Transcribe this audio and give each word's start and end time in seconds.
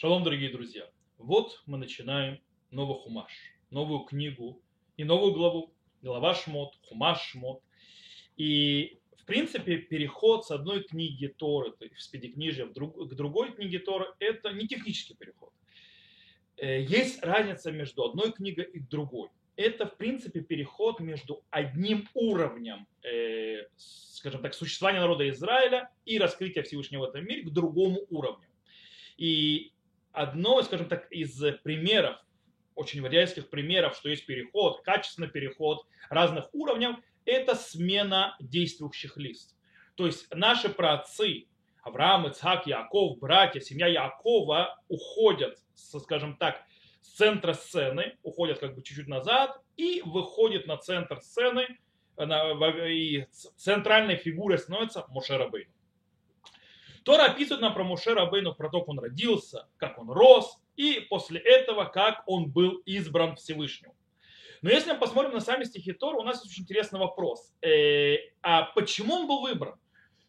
Шалом, 0.00 0.24
дорогие 0.24 0.48
друзья. 0.48 0.88
Вот 1.18 1.62
мы 1.66 1.76
начинаем 1.76 2.40
новый 2.70 2.96
хумаш, 2.96 3.30
новую 3.68 4.00
книгу 4.04 4.62
и 4.96 5.04
новую 5.04 5.34
главу. 5.34 5.74
Глава 6.00 6.34
Шмот, 6.34 6.72
хумаш 6.88 7.20
Шмот. 7.20 7.60
И, 8.38 8.98
в 9.18 9.26
принципе, 9.26 9.76
переход 9.76 10.46
с 10.46 10.52
одной 10.52 10.84
книги 10.84 11.26
Торы, 11.26 11.72
то 11.72 11.84
есть 11.84 12.00
с 12.00 12.08
пятикнижия 12.08 12.64
к 12.64 12.72
другой 13.14 13.52
книге 13.52 13.78
Торы, 13.78 14.06
это 14.20 14.52
не 14.52 14.66
технический 14.66 15.12
переход. 15.12 15.52
Э, 16.56 16.80
есть 16.80 17.22
разница 17.22 17.70
между 17.70 18.02
одной 18.02 18.32
книгой 18.32 18.70
и 18.72 18.80
другой. 18.80 19.28
Это, 19.56 19.84
в 19.84 19.98
принципе, 19.98 20.40
переход 20.40 21.00
между 21.00 21.44
одним 21.50 22.08
уровнем, 22.14 22.86
э, 23.02 23.66
скажем 23.76 24.40
так, 24.40 24.54
существования 24.54 25.00
народа 25.00 25.28
Израиля 25.28 25.90
и 26.06 26.18
раскрытия 26.18 26.62
Всевышнего 26.62 27.00
в 27.02 27.10
этом 27.10 27.26
мире 27.26 27.42
к 27.42 27.50
другому 27.50 28.06
уровню. 28.08 28.48
И 29.18 29.74
одно, 30.12 30.62
скажем 30.62 30.88
так, 30.88 31.10
из 31.10 31.42
примеров, 31.62 32.16
очень 32.74 33.02
варьяйских 33.02 33.50
примеров, 33.50 33.96
что 33.96 34.08
есть 34.08 34.26
переход, 34.26 34.82
качественный 34.82 35.28
переход 35.28 35.86
разных 36.08 36.48
уровней, 36.52 36.96
это 37.26 37.54
смена 37.54 38.36
действующих 38.40 39.16
лиц. 39.16 39.54
То 39.96 40.06
есть 40.06 40.26
наши 40.34 40.68
праотцы, 40.68 41.46
Авраам, 41.82 42.26
Ицхак, 42.26 42.66
Яков, 42.66 43.18
братья, 43.18 43.60
семья 43.60 43.86
Якова 43.86 44.78
уходят, 44.88 45.58
скажем 45.74 46.36
так, 46.36 46.62
с 47.02 47.14
центра 47.16 47.52
сцены, 47.52 48.16
уходят 48.22 48.58
как 48.58 48.74
бы 48.74 48.82
чуть-чуть 48.82 49.08
назад 49.08 49.60
и 49.76 50.02
выходят 50.04 50.66
на 50.66 50.76
центр 50.76 51.20
сцены, 51.20 51.78
и 52.18 53.26
центральной 53.56 54.16
фигурой 54.16 54.58
становится 54.58 55.06
Мушерабейн. 55.08 55.68
Тора 57.10 57.24
описывает 57.24 57.60
нам 57.60 57.74
про 57.74 57.82
Муше 57.82 58.14
Рабейну, 58.14 58.54
про 58.54 58.70
то, 58.70 58.78
как 58.78 58.88
он 58.88 59.00
родился, 59.00 59.66
как 59.78 59.98
он 59.98 60.08
рос, 60.12 60.60
и 60.76 61.04
после 61.10 61.40
этого, 61.40 61.84
как 61.86 62.22
он 62.26 62.48
был 62.52 62.80
избран 62.86 63.34
Всевышним. 63.34 63.90
Но 64.62 64.70
если 64.70 64.92
мы 64.92 64.98
посмотрим 65.00 65.32
на 65.32 65.40
сами 65.40 65.64
стихи 65.64 65.92
Тора, 65.92 66.18
у 66.18 66.22
нас 66.22 66.36
есть 66.36 66.52
очень 66.52 66.62
интересный 66.62 67.00
вопрос. 67.00 67.52
Э, 67.62 68.14
а 68.42 68.62
почему 68.76 69.14
он 69.14 69.26
был 69.26 69.40
выбран? 69.40 69.74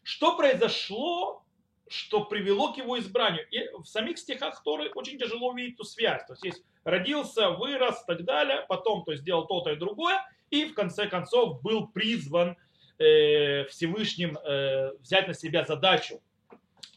Что 0.02 0.36
произошло, 0.36 1.44
что 1.86 2.24
привело 2.24 2.72
к 2.72 2.78
его 2.78 2.98
избранию? 2.98 3.46
И 3.52 3.60
в 3.80 3.84
самих 3.84 4.18
стихах 4.18 4.60
Торы 4.64 4.90
очень 4.96 5.20
тяжело 5.20 5.50
увидеть 5.50 5.74
эту 5.74 5.84
связь. 5.84 6.26
То 6.26 6.32
есть 6.32 6.44
есть 6.44 6.64
родился, 6.82 7.50
вырос 7.50 8.02
и 8.02 8.06
так 8.08 8.24
далее, 8.24 8.66
потом 8.68 9.04
то 9.04 9.12
есть, 9.12 9.22
сделал 9.22 9.46
то-то 9.46 9.70
и 9.70 9.76
другое, 9.76 10.20
и 10.50 10.64
в 10.64 10.74
конце 10.74 11.06
концов 11.06 11.62
был 11.62 11.86
призван 11.86 12.56
э, 12.98 13.66
Всевышним 13.66 14.36
э, 14.36 14.96
взять 14.98 15.28
на 15.28 15.34
себя 15.34 15.64
задачу 15.64 16.20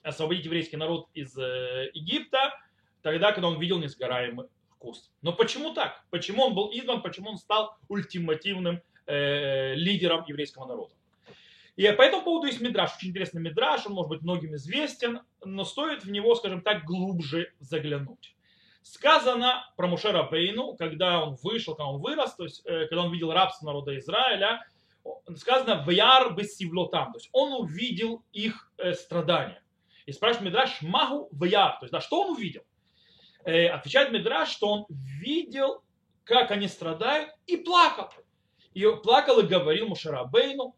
освободить 0.06 0.46
еврейский 0.46 0.78
народ 0.78 1.08
из 1.14 1.38
э, 1.38 1.90
Египта, 1.94 2.54
тогда, 3.02 3.32
когда 3.32 3.48
он 3.48 3.60
видел 3.60 3.80
несгораемый 3.80 4.48
куст. 4.78 5.12
Но 5.22 5.34
почему 5.34 5.74
так? 5.74 6.04
Почему 6.12 6.44
он 6.44 6.54
был 6.54 6.68
избран, 6.68 7.02
почему 7.02 7.32
он 7.32 7.38
стал 7.38 7.78
ультимативным 7.88 8.82
э, 9.08 9.74
лидером 9.76 10.24
еврейского 10.28 10.68
народа? 10.68 10.94
И 11.76 11.92
по 11.92 12.04
этому 12.04 12.24
поводу 12.24 12.48
есть 12.48 12.62
мидраж, 12.62 12.96
очень 12.96 13.10
интересный 13.10 13.42
мидраж, 13.42 13.86
он 13.86 13.94
может 13.94 14.10
быть 14.10 14.22
многим 14.22 14.56
известен, 14.56 15.22
но 15.44 15.66
стоит 15.66 16.06
в 16.06 16.12
него, 16.12 16.34
скажем 16.36 16.62
так, 16.62 16.86
глубже 16.86 17.52
заглянуть. 17.60 18.34
Сказано 18.82 19.66
про 19.76 19.88
Мушера 19.88 20.24
Бейну, 20.24 20.76
когда 20.78 21.22
он 21.22 21.36
вышел, 21.42 21.76
когда 21.76 21.90
он 21.90 22.02
вырос, 22.02 22.36
то 22.36 22.44
есть 22.44 22.62
э, 22.66 22.86
когда 22.88 23.04
он 23.04 23.12
видел 23.12 23.32
рабство 23.34 23.66
народа 23.66 23.98
Израиля, 23.98 24.66
сказано 25.36 25.84
«Вяр 25.88 26.34
бессивлотам», 26.34 27.12
то 27.12 27.18
есть 27.18 27.30
он 27.32 27.54
увидел 27.54 28.24
их 28.32 28.72
э, 28.78 28.94
страдания. 28.94 29.62
И 30.06 30.12
спрашивает 30.12 30.48
Мидраш 30.52 30.82
Магу 30.82 31.30
Ваяр. 31.32 31.78
То 31.80 31.86
есть, 31.86 31.92
да, 31.92 32.02
что 32.02 32.22
он 32.22 32.32
увидел? 32.32 32.64
Э, 33.44 33.68
отвечает 33.68 34.12
Мидраш, 34.12 34.50
что 34.50 34.68
он 34.68 34.86
видел, 34.90 35.84
как 36.24 36.52
они 36.52 36.68
страдают, 36.68 37.30
и 37.48 37.58
плакал. 37.58 38.10
И 38.74 38.86
плакал 39.04 39.40
и 39.40 39.48
говорил 39.48 39.88
Мушарабейну, 39.88 40.76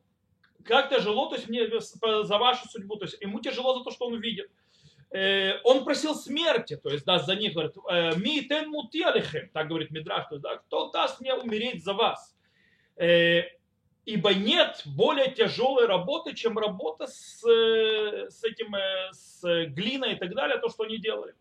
как 0.64 0.90
тяжело, 0.90 1.30
то 1.30 1.36
есть 1.36 1.48
мне 1.48 1.68
за 1.70 2.38
вашу 2.38 2.68
судьбу, 2.70 2.98
то 2.98 3.06
есть 3.06 3.20
ему 3.22 3.40
тяжело 3.40 3.78
за 3.78 3.84
то, 3.84 3.92
что 3.92 4.06
он 4.08 4.20
видит. 4.20 4.52
Э, 5.10 5.62
он 5.64 5.86
просил 5.86 6.16
смерти, 6.16 6.76
то 6.76 6.90
есть 6.90 7.06
да, 7.06 7.20
за 7.20 7.36
них, 7.36 7.54
говорит, 7.54 7.74
«Э, 7.90 8.16
ми 8.18 8.42
тен 8.42 8.70
мути 8.70 9.02
алихем, 9.02 9.50
так 9.54 9.70
говорит 9.70 9.92
Мидраш, 9.92 10.28
то 10.28 10.36
есть, 10.36 10.44
да, 10.44 10.58
кто 10.58 10.92
даст 10.92 11.22
мне 11.22 11.34
умереть 11.34 11.84
за 11.84 11.94
вас? 11.94 12.36
Э, 12.98 13.44
ибо 14.08 14.34
нет 14.34 14.84
более 14.86 15.30
тяжелой 15.32 15.86
работы, 15.86 16.34
чем 16.34 16.58
работа 16.58 17.08
с, 17.08 17.44
с 17.44 18.44
этим, 18.44 18.74
э, 18.74 19.12
с 19.12 19.42
глиной 19.68 20.14
и 20.14 20.16
так 20.16 20.34
далее, 20.34 20.58
то, 20.60 20.70
что 20.70 20.84
они 20.84 20.98
делали. 20.98 21.36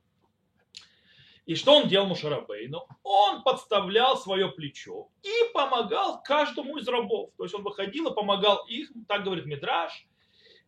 И 1.46 1.54
что 1.54 1.76
он 1.76 1.86
делал 1.86 2.08
Мушарабейну? 2.08 2.88
Он 3.04 3.44
подставлял 3.44 4.16
свое 4.18 4.48
плечо 4.48 5.08
и 5.22 5.52
помогал 5.54 6.20
каждому 6.24 6.76
из 6.76 6.88
рабов. 6.88 7.30
То 7.36 7.44
есть 7.44 7.54
он 7.54 7.62
выходил 7.62 8.10
и 8.10 8.14
помогал 8.14 8.64
их, 8.66 8.90
так 9.06 9.22
говорит 9.22 9.46
Мидраш. 9.46 10.04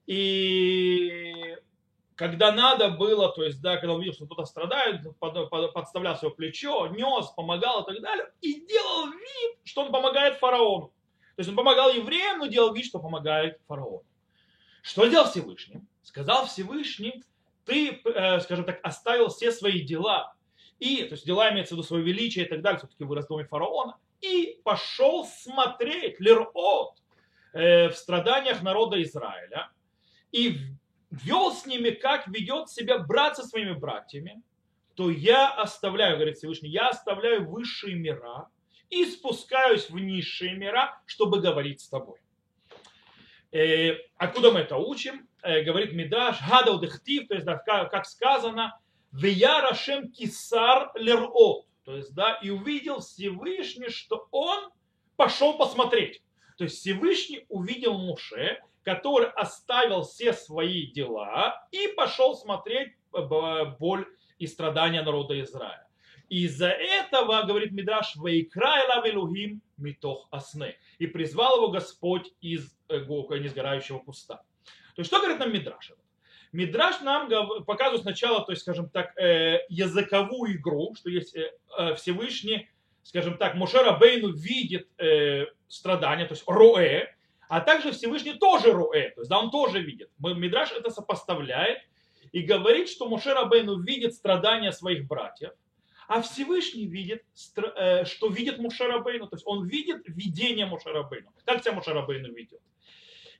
И 0.07 1.57
когда 2.15 2.53
надо 2.53 2.91
было, 2.91 3.33
то 3.33 3.43
есть, 3.43 3.61
да, 3.61 3.77
когда 3.77 3.95
он 3.95 4.01
видел, 4.03 4.15
что 4.15 4.27
кто-то 4.27 4.45
страдает, 4.45 5.01
подставлял 5.19 6.17
свое 6.17 6.33
плечо, 6.33 6.87
нес, 6.87 7.27
помогал 7.37 7.83
и 7.83 7.93
так 7.93 8.01
далее, 8.01 8.33
и 8.41 8.65
делал 8.67 9.11
вид, 9.11 9.59
что 9.65 9.83
он 9.83 9.91
помогает 9.91 10.37
фараону. 10.37 10.93
То 11.39 11.43
есть 11.43 11.51
он 11.51 11.55
помогал 11.55 11.93
евреям, 11.93 12.41
но 12.41 12.47
делал 12.47 12.75
вид, 12.75 12.85
что 12.85 12.99
помогает 12.99 13.61
фараону. 13.69 14.03
Что 14.83 15.07
сделал 15.07 15.31
Всевышний? 15.31 15.83
Сказал 16.03 16.47
Всевышний, 16.47 17.23
ты, 17.65 18.03
э, 18.05 18.41
скажем 18.41 18.65
так, 18.65 18.81
оставил 18.83 19.29
все 19.29 19.53
свои 19.53 19.83
дела, 19.83 20.35
и, 20.81 21.05
то 21.05 21.13
есть 21.13 21.25
дела 21.25 21.53
имеется 21.53 21.75
в 21.75 21.79
виду 21.79 21.87
свое 21.87 22.03
величие 22.03 22.45
и 22.45 22.49
так 22.49 22.61
далее, 22.61 22.81
все-таки 22.81 23.05
вырос 23.05 23.27
в 23.27 23.29
доме 23.29 23.45
фараона, 23.45 23.99
и 24.21 24.61
пошел 24.65 25.27
смотреть 25.27 26.19
лирот 26.19 26.95
э, 27.53 27.89
в 27.91 27.95
страданиях 27.95 28.61
народа 28.63 29.01
Израиля, 29.01 29.71
и 30.33 30.59
вел 31.13 31.53
с 31.53 31.67
ними, 31.67 31.91
как 31.91 32.27
ведет 32.27 32.69
себя 32.69 32.99
брат 32.99 33.37
со 33.37 33.45
своими 33.45 33.75
братьями, 33.75 34.43
то 34.97 35.09
я 35.09 35.55
оставляю, 35.55 36.17
говорит 36.17 36.39
Всевышний, 36.39 36.71
я 36.71 36.89
оставляю 36.89 37.49
высшие 37.49 37.95
мира, 37.95 38.49
и 38.91 39.05
спускаюсь 39.05 39.91
в 39.91 39.99
низшие 39.99 40.55
мира, 40.55 41.01
чтобы 41.07 41.41
говорить 41.41 41.81
с 41.81 41.89
тобой. 41.89 42.19
Э, 43.51 43.95
откуда 44.17 44.53
мы 44.53 44.61
это 44.61 44.77
учим? 44.77 45.29
Э, 45.43 45.63
говорит 45.63 45.93
Мидаш, 45.93 46.39
гадал 46.49 46.81
дехтив, 46.81 47.29
то 47.29 47.35
есть, 47.35 47.47
да, 47.47 47.57
как, 47.57 47.91
как 47.91 48.07
сказано, 48.07 48.79
вия 49.13 49.61
рашем 49.61 50.11
кисар 50.13 50.91
лерот, 50.95 51.67
то 51.85 51.97
есть, 51.97 52.15
да, 52.15 52.35
и 52.43 52.51
увидел 52.51 53.01
Всевышний, 53.01 53.89
что 53.89 54.29
он 54.31 54.71
пошел 55.17 55.57
посмотреть. 55.57 56.23
То 56.59 56.65
есть 56.65 56.79
Всевышний 56.79 57.47
увидел 57.49 57.97
Муше, 57.97 58.61
который 58.83 59.31
оставил 59.31 60.03
все 60.03 60.33
свои 60.33 60.87
дела 60.87 61.67
и 61.71 61.89
пошел 61.89 62.35
смотреть 62.35 62.95
э, 63.15 63.21
боль 63.79 64.07
и 64.39 64.47
страдания 64.47 65.03
народа 65.03 65.41
Израиля. 65.41 65.88
Из-за 66.29 66.69
этого, 66.69 67.43
говорит 67.43 67.73
Мидраш, 67.73 68.17
«Вейкрай 68.17 68.87
лавелухим 68.89 69.63
митох 69.79 70.29
асне». 70.31 70.77
И 70.99 71.07
призвал 71.07 71.57
его 71.57 71.69
Господь 71.69 72.31
из 72.41 72.77
э, 72.89 72.99
несгорающего 72.99 73.99
куста. 73.99 74.37
То 74.95 75.01
есть, 75.01 75.11
что 75.11 75.21
говорит 75.21 75.39
нам 75.39 75.53
Мидраш? 75.53 75.93
Мидраш 76.53 77.01
нам 77.01 77.29
показывает 77.65 78.03
сначала, 78.03 78.45
то 78.45 78.53
есть, 78.53 78.63
скажем 78.63 78.91
так, 78.91 79.17
э, 79.19 79.61
языковую 79.71 80.57
игру, 80.57 80.95
что 80.97 81.09
есть 81.09 81.35
э, 81.35 81.95
Всевышний, 81.95 82.69
скажем 83.03 83.39
так, 83.39 83.55
Мушера 83.55 83.93
Бейну 83.93 84.33
видит 84.33 84.89
страдания, 85.67 86.27
то 86.27 86.35
есть 86.35 86.45
роэ, 86.47 87.07
а 87.49 87.61
также 87.61 87.93
Всевышний 87.93 88.35
тоже 88.35 88.73
роэ, 88.73 89.11
то 89.11 89.23
есть 89.23 89.31
да, 89.31 89.39
он 89.39 89.51
тоже 89.51 89.81
видит. 89.81 90.11
Мидраш 90.19 90.73
это 90.73 90.91
сопоставляет 90.91 91.79
и 92.33 92.43
говорит, 92.43 92.91
что 92.91 93.09
Мушера 93.09 93.47
Бейну 93.47 93.81
видит 93.81 94.13
страдания 94.13 94.73
своих 94.73 95.07
братьев, 95.07 95.53
а 96.09 96.23
Всевышний 96.23 96.87
видит, 96.87 97.23
э, 97.57 98.07
что 98.07 98.29
видит 98.29 98.59
Мушарабейну. 98.59 99.29
То 99.29 99.37
есть 99.37 99.47
он 99.47 99.69
видит 99.69 100.03
видение 100.07 100.65
Мушарабейну. 100.65 101.31
Как 101.45 101.63
тебя 101.63 101.75
Мушарабейну 101.75 102.33
видел? 102.33 102.59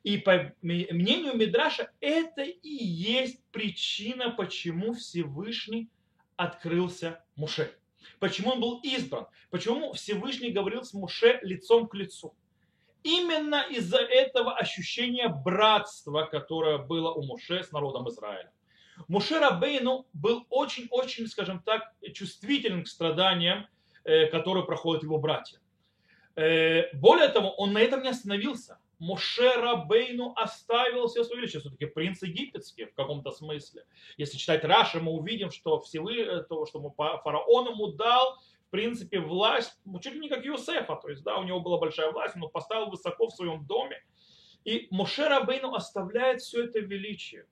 И 0.05 0.19
по 0.19 0.55
мнению 0.61 1.35
Мидраша, 1.35 1.91
это 2.01 2.43
и 2.43 2.69
есть 2.69 3.43
причина, 3.53 4.31
почему 4.31 4.93
Всевышний 4.93 5.89
открылся 6.37 7.25
Муше. 7.37 7.75
Почему 8.21 8.51
он 8.51 8.61
был 8.61 8.81
избран. 8.83 9.27
Почему 9.51 9.95
Всевышний 9.95 10.51
говорил 10.51 10.85
с 10.85 10.93
Муше 10.93 11.41
лицом 11.43 11.89
к 11.89 11.95
лицу. 11.95 12.35
Именно 13.03 13.67
из-за 13.71 13.99
этого 13.99 14.55
ощущения 14.55 15.29
братства, 15.29 16.25
которое 16.27 16.77
было 16.77 17.13
у 17.13 17.23
Муше 17.23 17.65
с 17.65 17.73
народом 17.73 18.09
Израиля. 18.11 18.53
Мушер 19.07 19.43
Бейну 19.59 20.07
был 20.13 20.47
очень-очень, 20.51 21.29
скажем 21.29 21.63
так, 21.63 21.93
чувствителен 22.13 22.85
к 22.85 22.89
страданиям, 22.89 23.67
э, 24.05 24.27
которые 24.27 24.65
проходят 24.65 25.03
его 25.03 25.19
братья. 25.19 25.61
Э, 26.35 26.93
более 26.95 27.29
того, 27.29 27.51
он 27.57 27.73
на 27.73 27.79
этом 27.79 28.03
не 28.03 28.09
остановился. 28.09 28.79
Моше 28.99 29.55
Рабейну 29.55 30.33
оставил 30.37 31.07
все 31.07 31.25
свое 31.25 31.41
величие. 31.41 31.61
Все-таки 31.61 31.87
принц 31.87 32.23
египетский 32.23 32.87
в 32.87 32.95
каком-то 32.95 33.31
смысле. 33.31 33.85
Если 34.17 34.39
читать 34.39 34.65
Раши, 34.65 35.01
мы 35.01 35.13
увидим, 35.13 35.51
что 35.51 35.81
Всевышний, 35.81 36.43
то, 36.49 36.67
что 36.67 36.81
фараон 36.91 37.69
ему 37.69 37.93
дал, 37.93 38.39
в 38.67 38.71
принципе, 38.71 39.21
власть, 39.21 39.79
ну, 39.85 40.01
чуть 40.01 40.15
ли 40.15 40.21
не 40.21 40.29
как 40.29 40.45
Юсефа. 40.45 40.97
То 40.97 41.09
есть, 41.09 41.23
да, 41.23 41.39
у 41.39 41.45
него 41.45 41.61
была 41.61 41.79
большая 41.79 42.11
власть, 42.11 42.35
но 42.37 42.49
поставил 42.49 42.91
высоко 42.91 43.29
в 43.29 43.35
своем 43.35 43.65
доме. 43.67 44.03
И 44.65 44.89
Моше 44.91 45.29
Рабейну 45.29 45.75
оставляет 45.75 46.41
все 46.41 46.65
это 46.65 46.81
величие. 46.81 47.47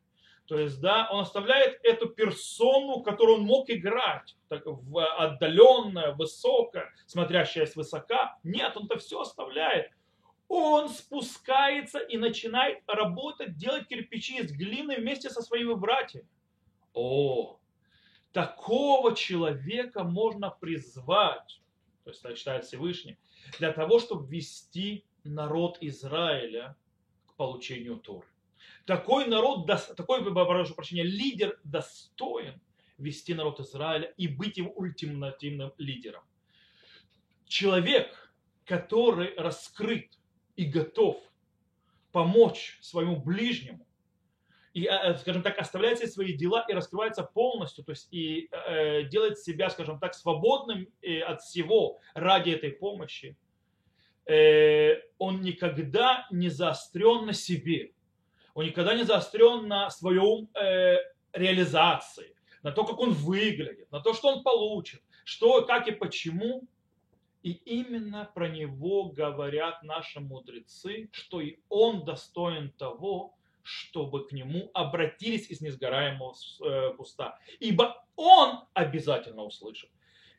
То 0.46 0.60
есть, 0.60 0.80
да, 0.80 1.08
он 1.10 1.20
оставляет 1.20 1.80
эту 1.82 2.08
персону, 2.08 3.02
которую 3.02 3.38
он 3.38 3.44
мог 3.44 3.68
играть, 3.68 4.36
так, 4.48 4.62
в 4.64 5.04
отдаленное, 5.04 6.14
высокое, 6.14 6.92
смотрящее 7.06 7.66
свысока. 7.66 8.38
Нет, 8.44 8.76
он 8.76 8.84
это 8.84 8.98
все 8.98 9.20
оставляет. 9.20 9.90
Он 10.48 10.88
спускается 10.88 11.98
и 11.98 12.16
начинает 12.16 12.78
работать, 12.86 13.56
делать 13.56 13.88
кирпичи 13.88 14.38
из 14.38 14.52
глины 14.52 14.96
вместе 14.96 15.30
со 15.30 15.42
своими 15.42 15.74
братьями. 15.74 16.28
О, 16.94 17.58
такого 18.32 19.16
человека 19.16 20.04
можно 20.04 20.50
призвать, 20.50 21.60
то 22.04 22.10
есть 22.10 22.22
так 22.22 22.36
считает 22.36 22.64
Всевышний, 22.64 23.18
для 23.58 23.72
того, 23.72 23.98
чтобы 23.98 24.28
вести 24.28 25.04
народ 25.24 25.78
Израиля 25.80 26.76
к 27.26 27.34
получению 27.34 27.96
Торы 27.96 28.28
такой 28.84 29.26
народ, 29.26 29.66
такой, 29.96 30.24
прошу 30.24 30.74
прощения, 30.74 31.02
лидер 31.02 31.58
достоин 31.64 32.60
вести 32.98 33.34
народ 33.34 33.60
Израиля 33.60 34.12
и 34.16 34.28
быть 34.28 34.56
его 34.56 34.70
ультимативным 34.70 35.72
лидером. 35.78 36.22
Человек, 37.46 38.32
который 38.64 39.34
раскрыт 39.36 40.18
и 40.56 40.64
готов 40.64 41.18
помочь 42.12 42.78
своему 42.80 43.16
ближнему, 43.16 43.86
и, 44.72 44.84
э, 44.84 44.90
э, 44.90 45.16
скажем 45.16 45.42
так, 45.42 45.58
оставляет 45.58 45.98
все 45.98 46.06
свои 46.06 46.34
дела 46.34 46.64
и 46.68 46.72
раскрывается 46.74 47.22
полностью, 47.22 47.84
то 47.84 47.92
есть 47.92 48.08
и 48.12 48.48
э, 48.50 49.04
делает 49.04 49.38
себя, 49.38 49.70
скажем 49.70 49.98
так, 49.98 50.14
свободным 50.14 50.88
э, 51.00 51.20
от 51.20 51.40
всего 51.42 51.98
ради 52.14 52.50
этой 52.50 52.72
помощи, 52.72 53.36
э, 54.26 55.00
он 55.18 55.40
никогда 55.40 56.26
не 56.30 56.50
заострен 56.50 57.26
на 57.26 57.32
себе, 57.32 57.92
он 58.56 58.64
никогда 58.64 58.94
не 58.94 59.04
заострен 59.04 59.68
на 59.68 59.90
своем 59.90 60.48
э, 60.54 60.96
реализации, 61.34 62.34
на 62.62 62.72
то, 62.72 62.84
как 62.84 62.98
он 62.98 63.12
выглядит, 63.12 63.92
на 63.92 64.00
то, 64.00 64.14
что 64.14 64.28
он 64.28 64.42
получит, 64.42 65.02
что, 65.24 65.62
как 65.66 65.88
и 65.88 65.92
почему. 65.92 66.66
И 67.42 67.52
именно 67.52 68.28
про 68.34 68.48
него 68.48 69.10
говорят 69.10 69.82
наши 69.82 70.20
мудрецы, 70.20 71.10
что 71.12 71.42
и 71.42 71.58
он 71.68 72.04
достоин 72.06 72.70
того, 72.70 73.34
чтобы 73.62 74.26
к 74.26 74.32
нему 74.32 74.70
обратились 74.72 75.50
из 75.50 75.60
несгораемого 75.60 76.34
э, 76.64 76.94
куста. 76.94 77.38
Ибо 77.60 78.02
он 78.16 78.64
обязательно 78.72 79.42
услышит. 79.42 79.90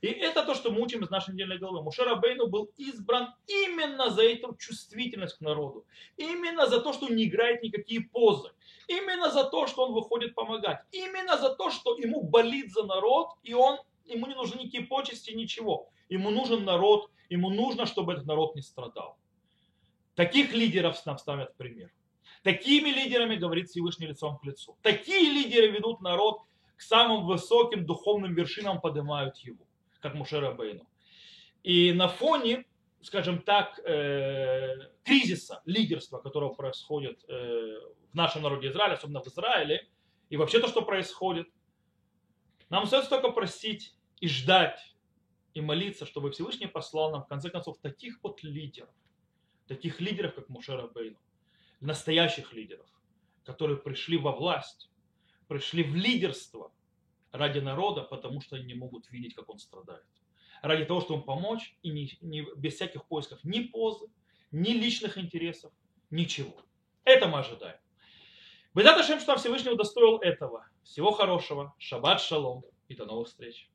И 0.02 0.08
это 0.08 0.44
то, 0.44 0.54
что 0.54 0.72
мы 0.72 0.82
учим 0.82 1.04
из 1.04 1.10
нашей 1.10 1.34
недельной 1.34 1.58
главы. 1.58 1.82
Мушер 1.82 2.08
Абейну 2.08 2.48
был 2.48 2.72
избран 2.78 3.34
именно 3.48 4.10
за 4.10 4.24
эту 4.24 4.56
чувствительность 4.56 5.38
к 5.38 5.42
народу. 5.42 5.86
Именно 6.18 6.68
за 6.68 6.82
то, 6.82 6.94
что 6.94 7.08
он 7.08 7.16
не 7.16 7.26
играет 7.26 7.64
никакие 7.64 8.02
позы. 8.02 8.52
Именно 8.88 9.32
за 9.32 9.44
то, 9.46 9.66
что 9.66 9.88
он 9.88 9.94
выходит 9.94 10.36
помогать. 10.36 10.82
Именно 10.92 11.38
за 11.38 11.56
то, 11.56 11.72
что 11.72 11.98
ему 11.98 12.22
болит 12.24 12.72
за 12.72 12.84
народ, 12.84 13.30
и 13.44 13.54
он, 13.54 13.80
ему 14.06 14.28
не 14.28 14.36
нужны 14.36 14.60
никакие 14.60 14.86
почести, 14.86 15.32
ничего. 15.32 15.90
Ему 16.10 16.30
нужен 16.30 16.64
народ, 16.64 17.10
ему 17.30 17.50
нужно, 17.50 17.86
чтобы 17.86 18.14
этот 18.14 18.28
народ 18.28 18.56
не 18.56 18.62
страдал. 18.62 19.18
Таких 20.16 20.54
лидеров 20.54 21.04
нам 21.06 21.18
ставят 21.18 21.56
пример. 21.58 21.92
Такими 22.44 22.90
лидерами 22.90 23.36
говорит 23.36 23.70
Всевышний 23.70 24.08
лицом 24.08 24.38
к 24.38 24.46
лицу. 24.46 24.78
Такие 24.84 25.30
лидеры 25.32 25.68
ведут 25.68 26.02
народ 26.02 26.42
к 26.76 26.82
самым 26.82 27.26
высоким 27.26 27.86
духовным 27.86 28.36
вершинам, 28.36 28.80
поднимают 28.80 29.38
его 29.38 29.67
как 30.02 30.14
Мушера 30.14 30.52
Бейну. 30.54 30.88
И 31.64 31.92
на 31.94 32.08
фоне, 32.08 32.66
скажем 33.02 33.42
так, 33.42 33.80
э, 33.80 34.76
кризиса 35.04 35.62
лидерства, 35.66 36.20
которого 36.20 36.54
происходит 36.54 37.24
э, 37.28 37.80
в 38.12 38.16
нашем 38.16 38.44
народе 38.44 38.70
Израиля, 38.70 38.94
особенно 38.94 39.22
в 39.22 39.28
Израиле, 39.28 39.88
и 40.30 40.38
вообще 40.38 40.60
то, 40.60 40.68
что 40.68 40.82
происходит, 40.82 41.48
нам 42.70 42.84
остается 42.84 43.10
только 43.10 43.32
просить 43.32 43.96
и 44.20 44.28
ждать, 44.28 44.80
и 45.54 45.62
молиться, 45.62 46.06
чтобы 46.06 46.32
Всевышний 46.32 46.68
послал 46.68 47.12
нам, 47.12 47.24
в 47.24 47.28
конце 47.28 47.50
концов, 47.50 47.80
таких 47.80 48.22
вот 48.22 48.44
лидеров, 48.44 48.94
таких 49.68 50.00
лидеров, 50.00 50.36
как 50.36 50.50
Мушера 50.50 50.88
Бейну, 50.88 51.18
настоящих 51.80 52.54
лидеров, 52.54 52.86
которые 53.44 53.78
пришли 53.78 54.18
во 54.18 54.32
власть, 54.32 54.92
пришли 55.48 55.84
в 55.84 55.96
лидерство, 55.96 56.72
ради 57.32 57.60
народа, 57.60 58.04
потому 58.04 58.42
что 58.42 58.56
они 58.56 58.66
не 58.66 58.74
могут 58.74 59.10
видеть, 59.12 59.36
как 59.36 59.50
он 59.50 59.60
страдает. 59.60 60.06
Ради 60.62 60.86
того, 60.86 61.02
чтобы 61.02 61.24
помочь, 61.24 61.78
и 61.84 61.90
не, 61.90 62.18
не, 62.22 62.46
без 62.56 62.76
всяких 62.76 63.06
поисков 63.06 63.44
ни 63.44 63.62
позы, 63.62 64.08
ни 64.52 64.70
личных 64.70 65.18
интересов, 65.18 65.72
ничего. 66.10 66.56
Это 67.04 67.28
мы 67.28 67.40
ожидаем. 67.40 67.78
Бедата 68.74 69.04
Шем, 69.04 69.20
что 69.20 69.36
Всевышний 69.38 69.72
удостоил 69.72 70.18
этого. 70.18 70.68
Всего 70.84 71.12
хорошего. 71.12 71.74
Шаббат 71.78 72.22
шалом. 72.22 72.64
И 72.88 72.96
до 72.96 73.06
новых 73.06 73.28
встреч. 73.28 73.70